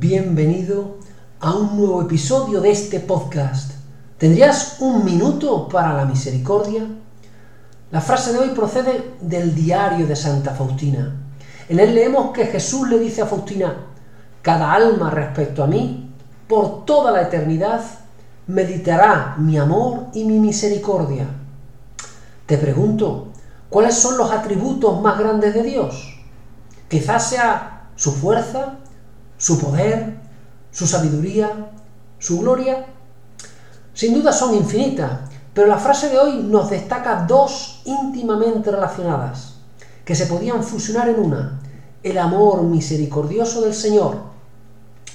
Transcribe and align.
bienvenido 0.00 0.96
a 1.40 1.54
un 1.54 1.76
nuevo 1.76 2.00
episodio 2.00 2.62
de 2.62 2.70
este 2.70 3.00
podcast. 3.00 3.72
¿Tendrías 4.16 4.76
un 4.80 5.04
minuto 5.04 5.68
para 5.68 5.92
la 5.92 6.06
misericordia? 6.06 6.86
La 7.90 8.00
frase 8.00 8.32
de 8.32 8.38
hoy 8.38 8.48
procede 8.54 9.12
del 9.20 9.54
diario 9.54 10.06
de 10.06 10.16
Santa 10.16 10.54
Faustina. 10.54 11.14
En 11.68 11.80
él 11.80 11.94
leemos 11.94 12.32
que 12.32 12.46
Jesús 12.46 12.88
le 12.88 12.98
dice 12.98 13.20
a 13.20 13.26
Faustina, 13.26 13.76
cada 14.40 14.72
alma 14.72 15.10
respecto 15.10 15.62
a 15.62 15.66
mí, 15.66 16.10
por 16.48 16.86
toda 16.86 17.12
la 17.12 17.20
eternidad, 17.20 17.82
meditará 18.46 19.34
mi 19.36 19.58
amor 19.58 20.06
y 20.14 20.24
mi 20.24 20.38
misericordia. 20.38 21.26
Te 22.46 22.56
pregunto, 22.56 23.28
¿cuáles 23.68 23.96
son 23.96 24.16
los 24.16 24.30
atributos 24.30 24.98
más 25.02 25.18
grandes 25.18 25.52
de 25.52 25.62
Dios? 25.62 26.18
Quizás 26.88 27.28
sea 27.28 27.90
su 27.96 28.12
fuerza, 28.12 28.78
su 29.40 29.58
poder, 29.58 30.18
su 30.70 30.86
sabiduría, 30.86 31.70
su 32.18 32.40
gloria. 32.40 32.86
Sin 33.94 34.12
duda 34.12 34.32
son 34.32 34.54
infinitas, 34.54 35.12
pero 35.54 35.66
la 35.66 35.78
frase 35.78 36.10
de 36.10 36.18
hoy 36.18 36.42
nos 36.42 36.68
destaca 36.68 37.24
dos 37.26 37.80
íntimamente 37.86 38.70
relacionadas, 38.70 39.54
que 40.04 40.14
se 40.14 40.26
podían 40.26 40.62
fusionar 40.62 41.08
en 41.08 41.20
una, 41.20 41.58
el 42.02 42.18
amor 42.18 42.64
misericordioso 42.64 43.62
del 43.62 43.72
Señor. 43.72 44.18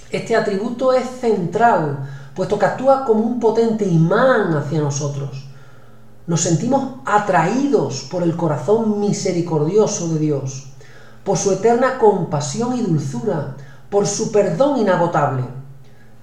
Este 0.10 0.36
atributo 0.36 0.92
es 0.92 1.08
central, 1.22 2.10
puesto 2.34 2.58
que 2.58 2.66
actúa 2.66 3.06
como 3.06 3.22
un 3.22 3.40
potente 3.40 3.86
imán 3.86 4.58
hacia 4.58 4.82
nosotros. 4.82 5.46
Nos 6.26 6.42
sentimos 6.42 6.96
atraídos 7.06 8.08
por 8.10 8.24
el 8.24 8.36
corazón 8.36 9.00
misericordioso 9.00 10.10
de 10.10 10.20
Dios, 10.20 10.72
por 11.24 11.38
su 11.38 11.52
eterna 11.52 12.00
compasión 12.00 12.76
y 12.76 12.82
dulzura, 12.82 13.56
por 13.96 14.08
su 14.08 14.30
perdón 14.30 14.78
inagotable. 14.78 15.46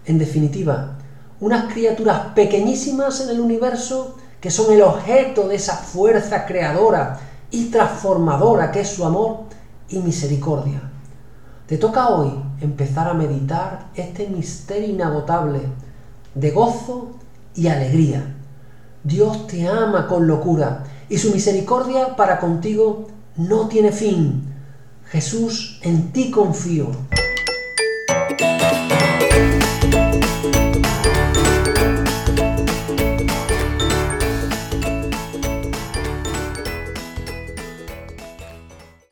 En 0.04 0.18
definitiva, 0.18 0.98
unas 1.40 1.72
criaturas 1.72 2.34
pequeñísimas 2.34 3.22
en 3.22 3.30
el 3.30 3.40
universo 3.40 4.18
que 4.42 4.50
son 4.50 4.74
el 4.74 4.82
objeto 4.82 5.48
de 5.48 5.54
esa 5.54 5.78
fuerza 5.78 6.44
creadora 6.44 7.18
y 7.50 7.70
transformadora 7.70 8.70
que 8.70 8.80
es 8.80 8.88
su 8.88 9.06
amor 9.06 9.44
y 9.88 10.00
misericordia. 10.00 10.82
Te 11.66 11.78
toca 11.78 12.10
hoy 12.10 12.34
empezar 12.60 13.08
a 13.08 13.14
meditar 13.14 13.86
este 13.94 14.28
misterio 14.28 14.90
inagotable 14.90 15.60
de 16.34 16.50
gozo 16.50 17.12
y 17.54 17.68
alegría. 17.68 18.34
Dios 19.02 19.46
te 19.46 19.66
ama 19.66 20.06
con 20.08 20.26
locura 20.26 20.84
y 21.08 21.16
su 21.16 21.32
misericordia 21.32 22.16
para 22.16 22.38
contigo 22.38 23.06
no 23.38 23.66
tiene 23.68 23.92
fin. 23.92 24.42
Jesús, 25.06 25.80
en 25.82 26.12
ti 26.12 26.30
confío. 26.30 26.90